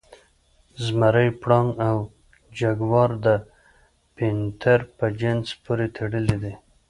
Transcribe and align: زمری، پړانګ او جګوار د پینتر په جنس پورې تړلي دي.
زمری، 0.83 1.27
پړانګ 1.41 1.71
او 1.89 1.97
جګوار 2.57 3.11
د 3.25 3.27
پینتر 4.15 4.79
په 4.97 5.05
جنس 5.19 5.47
پورې 5.63 5.87
تړلي 5.97 6.37
دي. 6.43 6.53